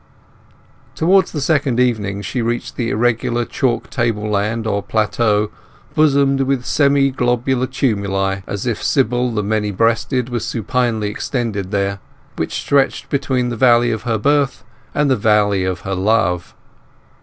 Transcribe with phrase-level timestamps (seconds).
[0.95, 5.51] Towards the second evening she reached the irregular chalk table land or plateau,
[5.93, 13.11] bosomed with semi globular tumuli—as if Cybele the Many breasted were supinely extended there—which stretched
[13.11, 14.63] between the valley of her birth
[14.95, 16.55] and the valley of her love.